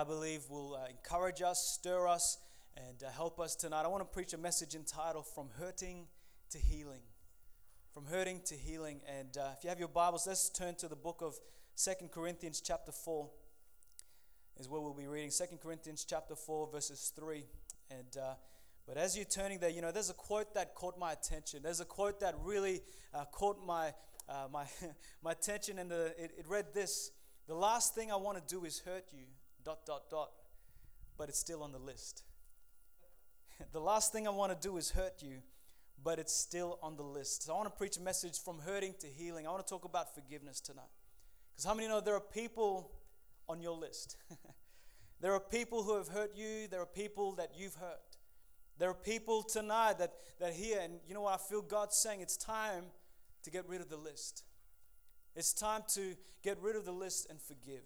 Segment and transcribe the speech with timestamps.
[0.00, 2.38] I believe will uh, encourage us, stir us,
[2.76, 3.82] and uh, help us tonight.
[3.82, 6.06] I want to preach a message entitled From Hurting
[6.50, 7.00] to Healing.
[7.92, 9.00] From Hurting to Healing.
[9.08, 11.34] And uh, if you have your Bibles, let's turn to the book of
[11.74, 13.28] Second Corinthians, chapter 4,
[14.60, 15.32] is where we'll be reading.
[15.32, 17.44] Second Corinthians, chapter 4, verses 3.
[17.90, 18.34] And uh,
[18.86, 21.58] but as you're turning there, you know, there's a quote that caught my attention.
[21.64, 23.92] There's a quote that really uh, caught my,
[24.28, 24.66] uh, my,
[25.24, 27.10] my attention, and the, it, it read this
[27.48, 29.24] The last thing I want to do is hurt you
[29.68, 30.30] dot, dot, dot,
[31.18, 32.22] but it's still on the list.
[33.72, 35.42] the last thing I want to do is hurt you,
[36.02, 37.42] but it's still on the list.
[37.42, 39.46] So I want to preach a message from hurting to healing.
[39.46, 40.88] I want to talk about forgiveness tonight.
[41.52, 42.92] Because how many know there are people
[43.46, 44.16] on your list?
[45.20, 48.16] there are people who have hurt you, there are people that you've hurt.
[48.78, 51.34] There are people tonight that, that hear, and you know what?
[51.34, 52.84] I feel God saying it's time
[53.42, 54.44] to get rid of the list.
[55.36, 57.82] It's time to get rid of the list and forgive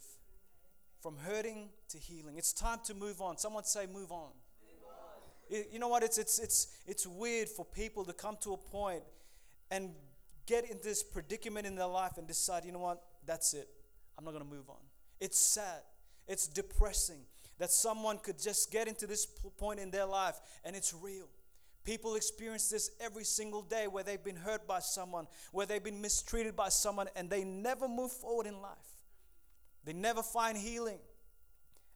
[1.02, 2.36] from hurting to healing.
[2.38, 3.36] It's time to move on.
[3.36, 4.30] Someone say, move on.
[4.62, 5.64] Move on.
[5.72, 6.04] You know what?
[6.04, 9.02] It's, it's, it's, it's weird for people to come to a point
[9.70, 9.90] and
[10.46, 13.02] get in this predicament in their life and decide, you know what?
[13.26, 13.68] That's it.
[14.16, 14.76] I'm not going to move on.
[15.20, 15.82] It's sad.
[16.28, 17.20] It's depressing
[17.58, 21.28] that someone could just get into this point in their life and it's real.
[21.84, 26.00] People experience this every single day where they've been hurt by someone, where they've been
[26.00, 28.91] mistreated by someone, and they never move forward in life.
[29.84, 30.98] They never find healing.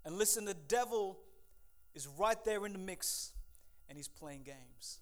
[0.04, 1.18] And listen, the devil
[1.94, 3.32] is right there in the mix
[3.88, 5.00] and he's playing games.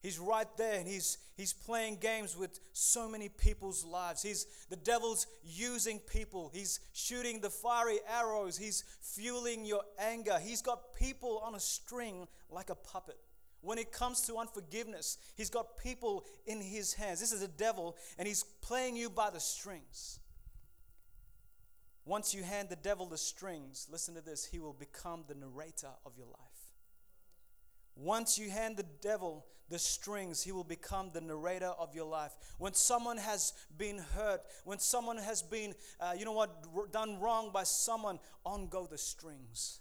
[0.00, 4.22] He's right there and he's, he's playing games with so many people's lives.
[4.22, 6.50] He's, the devil's using people.
[6.54, 8.56] He's shooting the fiery arrows.
[8.56, 10.38] He's fueling your anger.
[10.40, 13.16] He's got people on a string like a puppet.
[13.60, 17.18] When it comes to unforgiveness, he's got people in his hands.
[17.18, 20.20] This is the devil and he's playing you by the strings.
[22.08, 25.90] Once you hand the devil the strings, listen to this, he will become the narrator
[26.06, 26.72] of your life.
[27.94, 32.32] Once you hand the devil the strings, he will become the narrator of your life.
[32.56, 37.50] When someone has been hurt, when someone has been, uh, you know what, done wrong
[37.52, 39.80] by someone, on go the strings.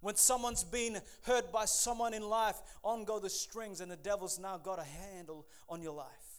[0.00, 4.38] When someone's been hurt by someone in life, on go the strings, and the devil's
[4.38, 6.31] now got a handle on your life.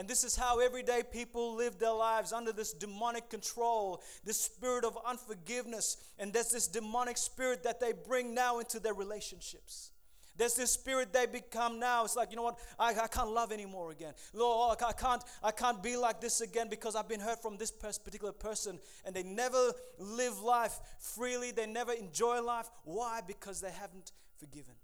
[0.00, 4.82] And this is how everyday people live their lives under this demonic control, this spirit
[4.82, 5.98] of unforgiveness.
[6.18, 9.90] And there's this demonic spirit that they bring now into their relationships.
[10.38, 12.06] There's this spirit they become now.
[12.06, 12.58] It's like, you know what?
[12.78, 14.14] I, I can't love anymore again.
[14.32, 17.70] Lord, I can't, I can't be like this again because I've been hurt from this
[17.70, 18.78] particular person.
[19.04, 21.50] And they never live life freely.
[21.50, 22.70] They never enjoy life.
[22.84, 23.20] Why?
[23.26, 24.76] Because they haven't forgiven.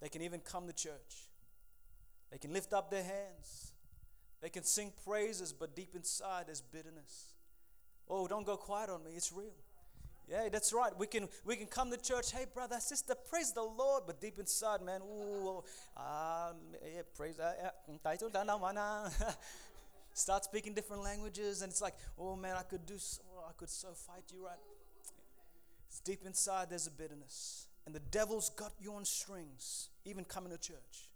[0.00, 1.29] They can even come to church.
[2.30, 3.72] They can lift up their hands.
[4.40, 7.34] They can sing praises, but deep inside there's bitterness.
[8.08, 9.12] Oh, don't go quiet on me.
[9.14, 9.52] It's real.
[10.28, 10.92] Yeah, that's right.
[10.96, 12.32] We can we can come to church.
[12.32, 14.04] Hey, brother, sister, praise the Lord.
[14.06, 15.62] But deep inside, man, ooh,
[15.96, 16.56] um,
[16.94, 17.38] yeah, praise.
[17.38, 17.70] Uh,
[20.12, 22.94] Start speaking different languages, and it's like, oh man, I could do.
[22.98, 24.58] So, I could so fight you right.
[25.88, 26.70] It's deep inside.
[26.70, 31.09] There's a bitterness, and the devil's got you on strings, even coming to church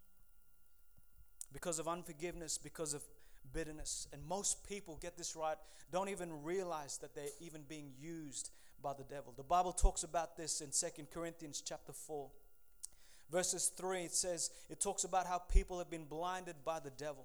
[1.65, 3.03] because of unforgiveness, because of
[3.55, 4.07] bitterness.
[4.13, 5.57] And most people get this right,
[5.91, 8.51] don't even realize that they're even being used
[8.83, 9.33] by the devil.
[9.35, 12.29] The Bible talks about this in Second Corinthians chapter 4.
[13.33, 17.25] Verses 3, it says, it talks about how people have been blinded by the devil.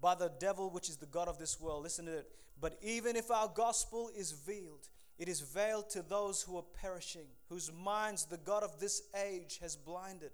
[0.00, 1.84] By the devil, which is the God of this world.
[1.84, 2.28] Listen to it.
[2.60, 4.88] But even if our gospel is veiled,
[5.20, 9.60] it is veiled to those who are perishing, whose minds the God of this age
[9.62, 10.32] has blinded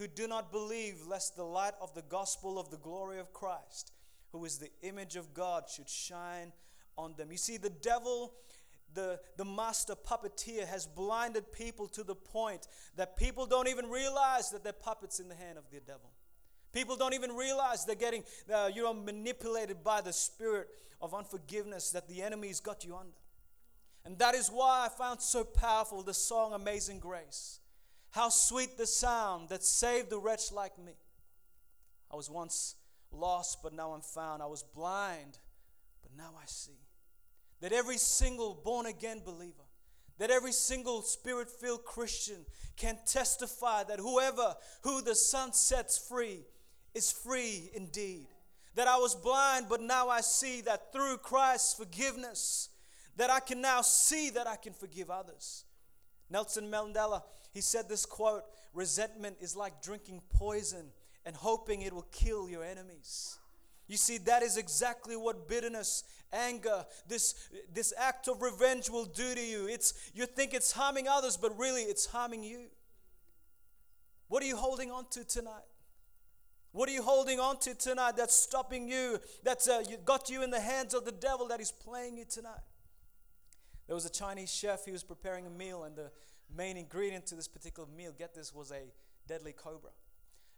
[0.00, 3.92] who do not believe, lest the light of the gospel of the glory of Christ,
[4.32, 6.52] who is the image of God, should shine
[6.96, 7.30] on them.
[7.30, 8.32] You see, the devil,
[8.94, 12.66] the, the master puppeteer, has blinded people to the point
[12.96, 16.10] that people don't even realize that they're puppets in the hand of the devil.
[16.72, 20.68] People don't even realize they're getting, uh, you know, manipulated by the spirit
[21.02, 23.12] of unforgiveness that the enemy's got you under.
[24.06, 27.59] And that is why I found so powerful the song Amazing Grace.
[28.10, 30.92] How sweet the sound that saved a wretch like me.
[32.12, 32.74] I was once
[33.12, 34.42] lost, but now I'm found.
[34.42, 35.38] I was blind,
[36.02, 36.78] but now I see.
[37.60, 39.62] That every single born again believer,
[40.18, 42.44] that every single spirit filled Christian
[42.76, 46.40] can testify that whoever who the Son sets free
[46.94, 48.26] is free indeed.
[48.74, 52.70] That I was blind, but now I see that through Christ's forgiveness,
[53.16, 55.64] that I can now see that I can forgive others.
[56.30, 60.86] Nelson Mandela, he said this quote resentment is like drinking poison
[61.26, 63.38] and hoping it will kill your enemies.
[63.88, 69.34] You see, that is exactly what bitterness, anger, this, this act of revenge will do
[69.34, 69.66] to you.
[69.66, 72.66] It's, you think it's harming others, but really it's harming you.
[74.28, 75.64] What are you holding on to tonight?
[76.70, 80.50] What are you holding on to tonight that's stopping you, that's uh, got you in
[80.50, 82.62] the hands of the devil that is playing you tonight?
[83.88, 86.12] There was a Chinese chef, he was preparing a meal, and the
[86.56, 88.82] main ingredient to this particular meal, get this, was a
[89.26, 89.90] deadly cobra.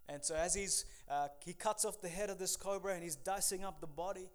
[0.09, 3.17] And so as he's uh, he cuts off the head of this cobra and he's
[3.17, 4.31] dicing up the body,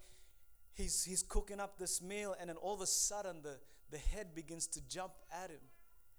[0.74, 3.58] he's he's cooking up this meal, and then all of a sudden the,
[3.92, 5.62] the head begins to jump at him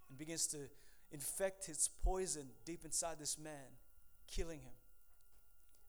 [0.08, 0.58] and begins to
[1.10, 3.78] infect its poison deep inside this man,
[4.26, 4.72] killing him.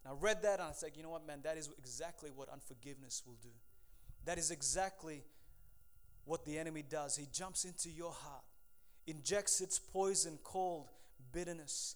[0.03, 2.49] And I read that and I said, you know what, man, that is exactly what
[2.49, 3.49] unforgiveness will do.
[4.25, 5.23] That is exactly
[6.25, 7.15] what the enemy does.
[7.15, 8.43] He jumps into your heart,
[9.09, 10.87] injects its poison called
[11.31, 11.95] bitterness,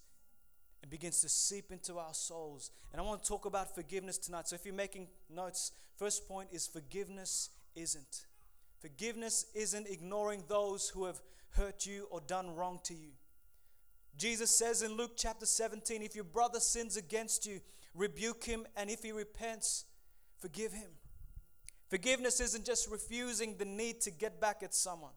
[0.81, 2.71] and begins to seep into our souls.
[2.91, 4.47] And I want to talk about forgiveness tonight.
[4.47, 8.25] So if you're making notes, first point is forgiveness isn't.
[8.79, 11.21] Forgiveness isn't ignoring those who have
[11.51, 13.11] hurt you or done wrong to you.
[14.17, 17.61] Jesus says in Luke chapter 17 if your brother sins against you,
[17.95, 19.85] rebuke him, and if he repents,
[20.39, 20.89] forgive him.
[21.89, 25.11] Forgiveness isn't just refusing the need to get back at someone.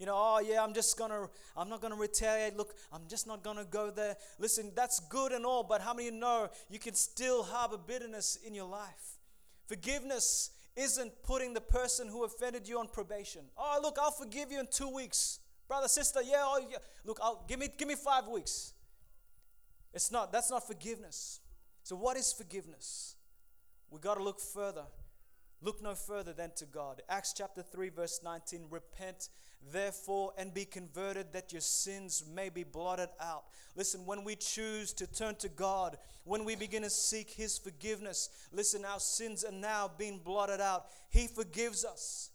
[0.00, 2.56] You know, oh yeah, I'm just gonna, I'm not gonna retaliate.
[2.56, 4.16] Look, I'm just not gonna go there.
[4.38, 8.54] Listen, that's good and all, but how many know you can still harbor bitterness in
[8.54, 9.18] your life?
[9.66, 13.42] Forgiveness isn't putting the person who offended you on probation.
[13.58, 15.38] Oh, look, I'll forgive you in two weeks,
[15.68, 16.22] brother, sister.
[16.22, 16.78] Yeah, oh, yeah.
[17.04, 18.72] look, I'll give me, give me five weeks.
[19.92, 20.32] It's not.
[20.32, 21.40] That's not forgiveness.
[21.82, 23.16] So, what is forgiveness?
[23.90, 24.84] We got to look further.
[25.60, 27.02] Look no further than to God.
[27.06, 29.28] Acts chapter 3, verse 19 Repent
[29.72, 33.44] therefore and be converted that your sins may be blotted out.
[33.76, 38.28] Listen, when we choose to turn to God, when we begin to seek His forgiveness,
[38.52, 40.86] listen, our sins are now being blotted out.
[41.10, 42.30] He forgives us.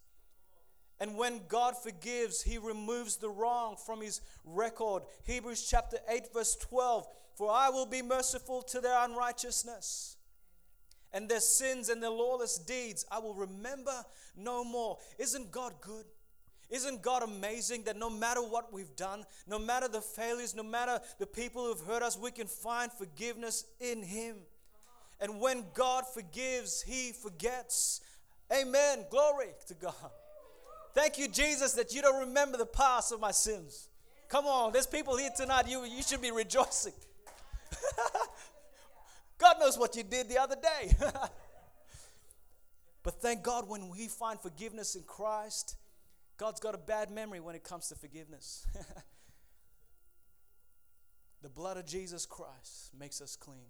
[0.99, 5.03] And when God forgives, He removes the wrong from His record.
[5.25, 7.05] Hebrews chapter 8, verse 12
[7.35, 10.15] For I will be merciful to their unrighteousness
[11.15, 14.03] and their sins and their lawless deeds I will remember
[14.35, 14.97] no more.
[15.17, 16.05] Isn't God good?
[16.69, 20.99] Isn't God amazing that no matter what we've done, no matter the failures, no matter
[21.19, 24.37] the people who've hurt us, we can find forgiveness in Him.
[25.19, 28.01] And when God forgives, He forgets.
[28.51, 29.05] Amen.
[29.09, 29.93] Glory to God.
[30.93, 33.89] Thank you, Jesus, that you don't remember the past of my sins.
[34.27, 35.67] Come on, there's people here tonight.
[35.67, 36.93] You, you should be rejoicing.
[39.37, 40.95] God knows what you did the other day.
[43.03, 45.75] but thank God when we find forgiveness in Christ,
[46.37, 48.67] God's got a bad memory when it comes to forgiveness.
[51.41, 53.67] the blood of Jesus Christ makes us clean.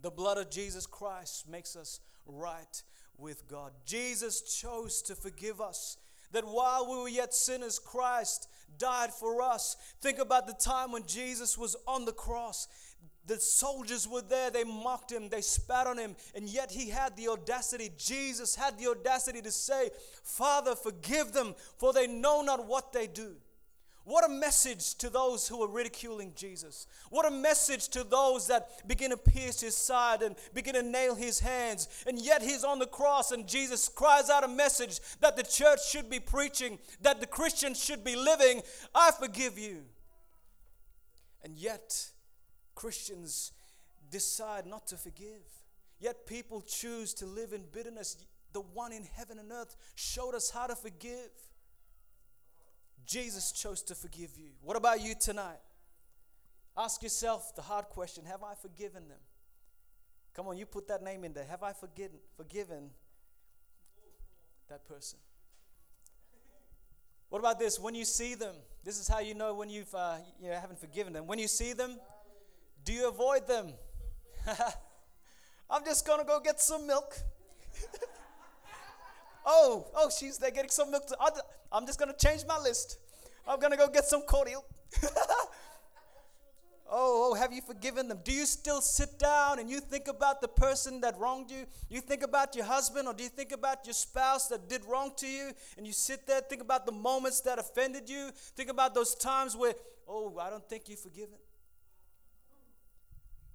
[0.00, 2.82] The blood of Jesus Christ makes us right
[3.18, 3.72] with God.
[3.84, 5.98] Jesus chose to forgive us.
[6.32, 8.48] That while we were yet sinners, Christ
[8.78, 9.76] died for us.
[10.00, 12.68] Think about the time when Jesus was on the cross.
[13.30, 17.16] The soldiers were there, they mocked him, they spat on him, and yet he had
[17.16, 19.90] the audacity, Jesus had the audacity to say,
[20.24, 23.36] Father, forgive them, for they know not what they do.
[24.02, 26.88] What a message to those who are ridiculing Jesus.
[27.08, 31.14] What a message to those that begin to pierce his side and begin to nail
[31.14, 31.86] his hands.
[32.08, 35.88] And yet he's on the cross, and Jesus cries out a message that the church
[35.88, 38.62] should be preaching, that the Christians should be living
[38.92, 39.84] I forgive you.
[41.44, 42.10] And yet,
[42.80, 43.52] Christians
[44.10, 45.44] decide not to forgive.
[45.98, 48.16] Yet people choose to live in bitterness.
[48.54, 51.30] The one in heaven and earth showed us how to forgive.
[53.04, 54.52] Jesus chose to forgive you.
[54.62, 55.58] What about you tonight?
[56.74, 59.18] Ask yourself the hard question Have I forgiven them?
[60.32, 61.44] Come on, you put that name in there.
[61.50, 62.88] Have I forgiven, forgiven
[64.70, 65.18] that person?
[67.28, 67.78] What about this?
[67.78, 71.12] When you see them, this is how you know when you've uh, you haven't forgiven
[71.12, 71.26] them.
[71.26, 71.98] When you see them,
[72.84, 73.72] do you avoid them?
[75.70, 77.16] I'm just gonna go get some milk.
[79.46, 81.04] oh, oh, she's there getting some milk.
[81.70, 82.98] I'm just gonna change my list.
[83.46, 84.64] I'm gonna go get some cordial.
[86.92, 88.18] Oh, oh, have you forgiven them?
[88.24, 91.64] Do you still sit down and you think about the person that wronged you?
[91.88, 95.12] You think about your husband or do you think about your spouse that did wrong
[95.18, 95.52] to you?
[95.76, 98.30] And you sit there, think about the moments that offended you.
[98.56, 99.74] Think about those times where,
[100.08, 101.38] oh, I don't think you've forgiven.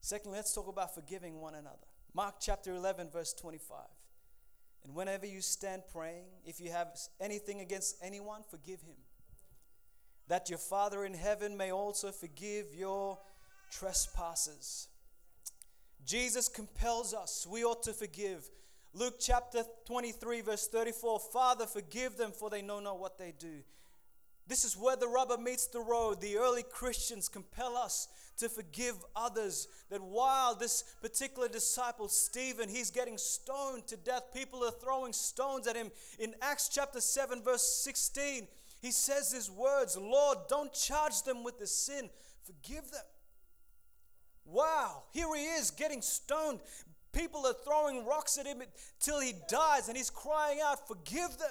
[0.06, 1.88] Secondly, let's talk about forgiving one another.
[2.14, 3.80] Mark chapter 11, verse 25.
[4.84, 8.98] And whenever you stand praying, if you have anything against anyone, forgive him.
[10.28, 13.18] That your Father in heaven may also forgive your
[13.72, 14.90] trespasses.
[16.06, 18.48] Jesus compels us, we ought to forgive.
[18.94, 23.64] Luke chapter 23, verse 34 Father, forgive them, for they know not what they do.
[24.48, 26.22] This is where the rubber meets the road.
[26.22, 29.68] The early Christians compel us to forgive others.
[29.90, 35.66] That while this particular disciple, Stephen, he's getting stoned to death, people are throwing stones
[35.68, 35.92] at him.
[36.20, 38.48] In Acts chapter 7, verse 16,
[38.82, 42.10] he says these words Lord, don't charge them with the sin,
[42.44, 43.02] forgive them.
[44.46, 46.60] Wow, here he is getting stoned.
[47.12, 48.62] People are throwing rocks at him
[49.00, 51.50] till he dies, and he's crying out, Forgive them.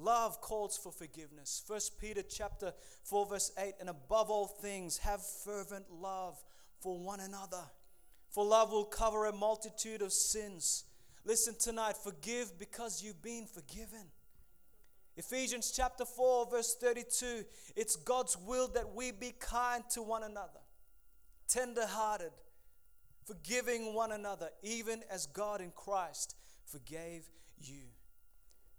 [0.00, 1.62] Love calls for forgiveness.
[1.66, 2.72] First Peter chapter
[3.04, 6.38] 4 verse 8 and above all things have fervent love
[6.80, 7.64] for one another.
[8.30, 10.84] For love will cover a multitude of sins.
[11.24, 14.06] Listen tonight, forgive because you've been forgiven.
[15.16, 20.60] Ephesians chapter 4 verse 32, it's God's will that we be kind to one another,
[21.48, 22.30] tender-hearted,
[23.24, 27.28] forgiving one another, even as God in Christ forgave
[27.60, 27.82] you.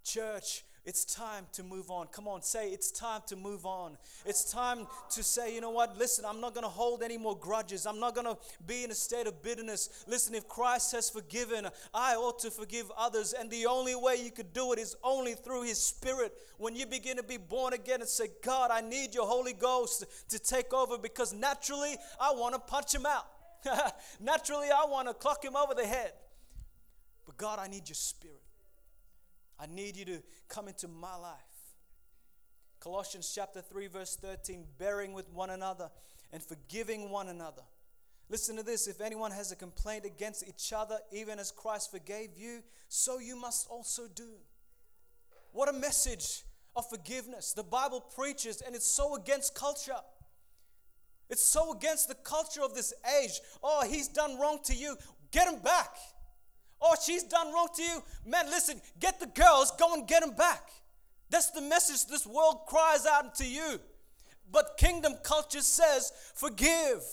[0.06, 2.08] Church, it's time to move on.
[2.08, 3.98] Come on, say it's time to move on.
[4.26, 5.98] It's time to say, you know what?
[5.98, 7.86] Listen, I'm not going to hold any more grudges.
[7.86, 10.06] I'm not going to be in a state of bitterness.
[10.08, 13.34] Listen, if Christ has forgiven, I ought to forgive others.
[13.34, 16.34] And the only way you could do it is only through His Spirit.
[16.58, 20.06] When you begin to be born again and say, God, I need your Holy Ghost
[20.30, 23.28] to take over because naturally I want to punch Him out.
[24.20, 26.14] naturally I want to clock Him over the head.
[27.26, 28.39] But God, I need your Spirit.
[29.60, 31.36] I need you to come into my life.
[32.80, 35.90] Colossians chapter 3, verse 13 bearing with one another
[36.32, 37.64] and forgiving one another.
[38.30, 42.30] Listen to this if anyone has a complaint against each other, even as Christ forgave
[42.38, 44.30] you, so you must also do.
[45.52, 46.44] What a message
[46.76, 50.00] of forgiveness the Bible preaches, and it's so against culture.
[51.30, 53.40] It's so against the culture of this age.
[53.64, 54.96] Oh, he's done wrong to you.
[55.32, 55.90] Get him back.
[56.82, 58.04] Oh, she's done wrong to you.
[58.26, 60.70] Man, listen, get the girls, go and get them back.
[61.30, 63.80] That's the message this world cries out to you.
[64.52, 67.04] But kingdom culture says, forgive.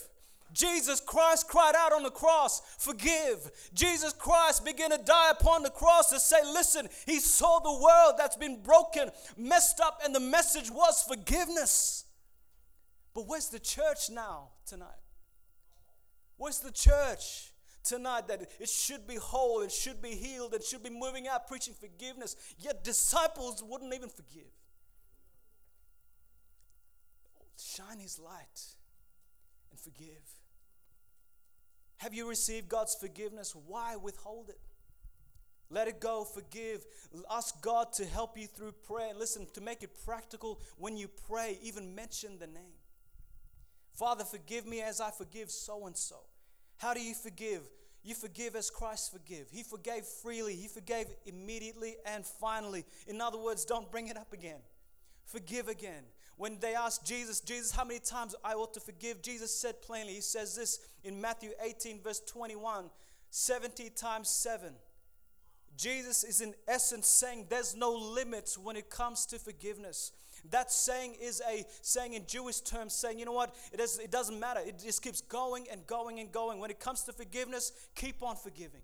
[0.52, 3.50] Jesus Christ cried out on the cross, forgive.
[3.74, 8.14] Jesus Christ began to die upon the cross to say, listen, he saw the world
[8.16, 12.04] that's been broken, messed up, and the message was forgiveness.
[13.12, 14.88] But where's the church now tonight?
[16.38, 17.52] Where's the church?
[17.86, 21.46] Tonight that it should be whole, it should be healed, it should be moving out
[21.46, 22.36] preaching forgiveness.
[22.58, 24.52] Yet disciples wouldn't even forgive.
[27.58, 28.74] Shine His light
[29.70, 30.22] and forgive.
[31.98, 33.54] Have you received God's forgiveness?
[33.66, 34.58] Why withhold it?
[35.70, 36.84] Let it go, forgive.
[37.30, 39.12] Ask God to help you through prayer.
[39.16, 42.78] Listen, to make it practical when you pray, even mention the name.
[43.94, 46.16] Father, forgive me as I forgive so and so.
[46.78, 47.62] How do you forgive?
[48.02, 49.48] You forgive as Christ forgive.
[49.50, 52.84] He forgave freely, He forgave immediately and finally.
[53.06, 54.60] In other words, don't bring it up again.
[55.24, 56.04] Forgive again.
[56.36, 59.22] When they asked Jesus, Jesus, how many times I ought to forgive?
[59.22, 62.90] Jesus said plainly, He says this in Matthew 18, verse 21
[63.30, 64.72] 70 times 7.
[65.76, 70.12] Jesus is in essence saying there's no limits when it comes to forgiveness.
[70.50, 74.10] That saying is a saying in Jewish terms, saying, you know what, it, is, it
[74.10, 74.60] doesn't matter.
[74.64, 76.58] It just keeps going and going and going.
[76.58, 78.82] When it comes to forgiveness, keep on forgiving.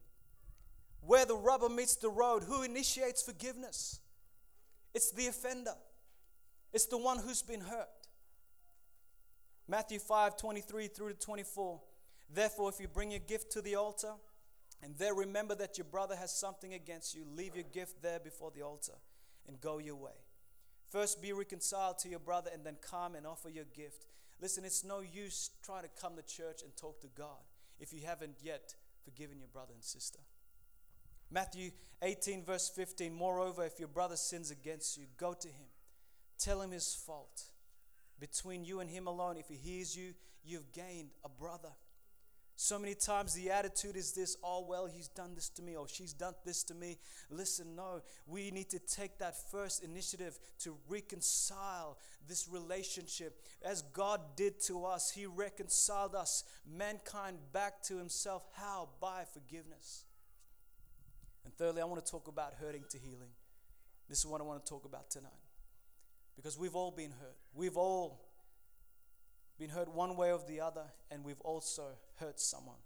[1.00, 4.00] Where the rubber meets the road, who initiates forgiveness?
[4.94, 5.74] It's the offender,
[6.72, 7.88] it's the one who's been hurt.
[9.68, 11.80] Matthew 5 23 through to 24.
[12.34, 14.12] Therefore, if you bring your gift to the altar,
[14.82, 18.50] and there remember that your brother has something against you, leave your gift there before
[18.54, 18.94] the altar
[19.46, 20.12] and go your way.
[20.92, 24.04] First, be reconciled to your brother and then come and offer your gift.
[24.42, 27.40] Listen, it's no use trying to come to church and talk to God
[27.80, 30.18] if you haven't yet forgiven your brother and sister.
[31.30, 31.70] Matthew
[32.02, 35.66] 18, verse 15 Moreover, if your brother sins against you, go to him.
[36.38, 37.44] Tell him his fault.
[38.20, 40.12] Between you and him alone, if he hears you,
[40.44, 41.70] you've gained a brother.
[42.62, 45.88] So many times the attitude is this oh, well, he's done this to me or
[45.88, 46.96] she's done this to me.
[47.28, 53.42] Listen, no, we need to take that first initiative to reconcile this relationship.
[53.64, 58.44] As God did to us, He reconciled us, mankind, back to Himself.
[58.52, 58.90] How?
[59.00, 60.04] By forgiveness.
[61.44, 63.32] And thirdly, I want to talk about hurting to healing.
[64.08, 65.32] This is what I want to talk about tonight.
[66.36, 67.36] Because we've all been hurt.
[67.54, 68.20] We've all
[69.58, 71.82] been hurt one way or the other, and we've also
[72.22, 72.76] hurt someone.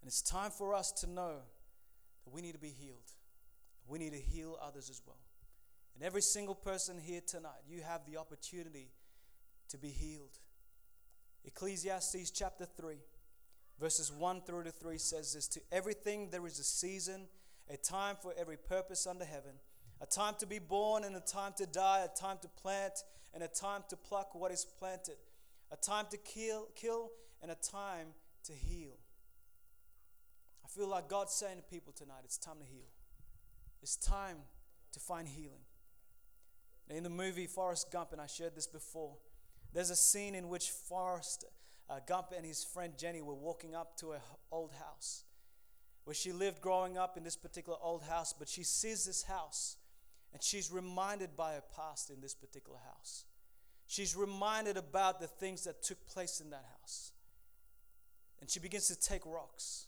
[0.00, 1.36] And it's time for us to know
[2.24, 3.12] that we need to be healed.
[3.86, 5.18] We need to heal others as well.
[5.94, 8.88] And every single person here tonight, you have the opportunity
[9.68, 10.38] to be healed.
[11.44, 12.96] Ecclesiastes chapter 3,
[13.78, 17.26] verses 1 through to 3 says this To everything there is a season,
[17.68, 19.52] a time for every purpose under heaven,
[20.00, 23.42] a time to be born and a time to die, a time to plant and
[23.42, 25.16] a time to pluck what is planted,
[25.70, 27.10] a time to kill, kill
[27.42, 28.08] and a time
[28.44, 28.98] to heal.
[30.64, 32.88] I feel like God's saying to people tonight, it's time to heal.
[33.82, 34.36] It's time
[34.92, 35.64] to find healing.
[36.88, 39.16] In the movie Forrest Gump, and I shared this before,
[39.72, 41.44] there's a scene in which Forrest
[41.88, 44.20] uh, Gump and his friend Jenny were walking up to an
[44.50, 45.24] old house
[46.04, 49.76] where she lived growing up in this particular old house, but she sees this house
[50.32, 53.24] and she's reminded by her past in this particular house.
[53.86, 57.12] She's reminded about the things that took place in that house.
[58.42, 59.86] And she begins to take rocks.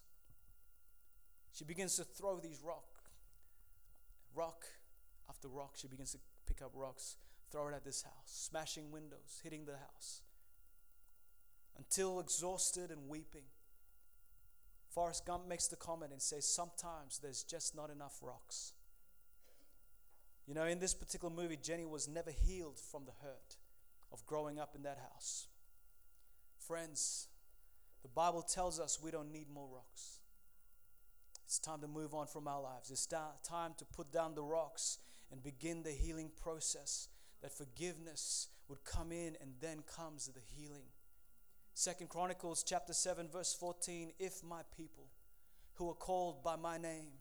[1.52, 2.86] She begins to throw these rock,
[4.32, 4.64] rock
[5.28, 5.72] after rock.
[5.74, 7.16] She begins to pick up rocks,
[7.50, 10.22] throw it at this house, smashing windows, hitting the house.
[11.76, 13.42] Until exhausted and weeping,
[14.88, 18.72] Forrest Gump makes the comment and says, Sometimes there's just not enough rocks.
[20.46, 23.56] You know, in this particular movie, Jenny was never healed from the hurt
[24.12, 25.48] of growing up in that house.
[26.56, 27.26] Friends,
[28.04, 30.18] the Bible tells us we don't need more rocks.
[31.46, 32.90] It's time to move on from our lives.
[32.90, 34.98] It's time to put down the rocks
[35.32, 37.08] and begin the healing process.
[37.40, 40.84] That forgiveness would come in and then comes the healing.
[41.72, 45.06] Second Chronicles chapter 7 verse 14 if my people
[45.74, 47.14] who are called by my name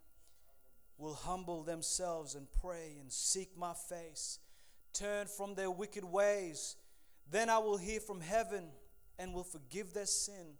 [0.97, 4.37] will humble themselves and pray and seek my face
[4.93, 6.75] turn from their wicked ways
[7.31, 8.65] then I will hear from heaven
[9.17, 10.53] and will forgive their sin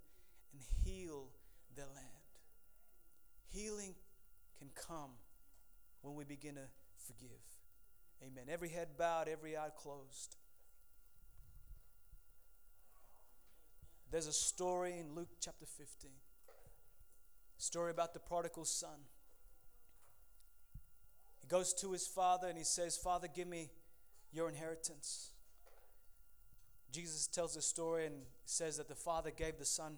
[1.76, 2.08] their land
[3.50, 3.94] healing
[4.58, 5.12] can come
[6.02, 6.68] when we begin to
[7.06, 7.40] forgive
[8.26, 8.46] Amen.
[8.50, 10.38] Every head bowed, every eye closed.
[14.12, 16.12] There's a story in Luke chapter 15.
[17.58, 19.08] Story about the prodigal son.
[21.42, 23.72] He goes to his father and he says, Father, give me
[24.32, 25.32] your inheritance.
[26.92, 29.98] Jesus tells the story and says that the father gave the son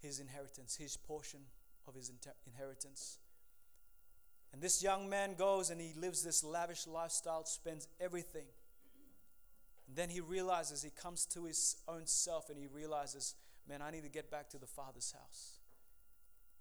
[0.00, 1.40] his inheritance, his portion
[1.86, 2.10] of his
[2.46, 3.18] inheritance.
[4.52, 8.46] And this young man goes and he lives this lavish lifestyle, spends everything.
[9.86, 13.34] And then he realizes, he comes to his own self and he realizes,
[13.68, 15.58] man, I need to get back to the Father's house.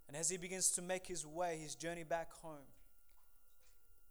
[0.08, 2.68] And as he begins to make his way, his journey back home,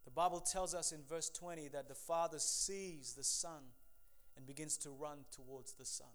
[0.05, 3.63] the Bible tells us in verse 20 that the Father sees the Son
[4.37, 6.07] and begins to run towards the Son.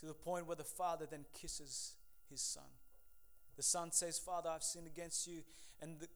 [0.00, 1.94] To the point where the Father then kisses
[2.28, 2.64] his Son.
[3.60, 5.42] The son says, Father, I've sinned against you.
[5.82, 6.08] And the,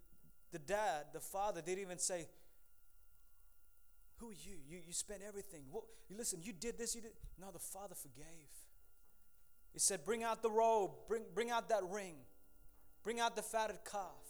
[0.50, 2.26] the dad, the father, didn't even say,
[4.16, 4.56] Who are you?
[4.66, 5.64] You, you spent everything.
[5.70, 7.10] What, you listen, you did this, you did.
[7.38, 8.24] No, the father forgave.
[9.74, 12.14] He said, Bring out the robe, bring, bring out that ring,
[13.02, 14.23] bring out the fatted calf.